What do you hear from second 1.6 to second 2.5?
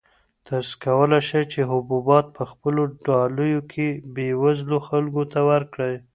حبوبات په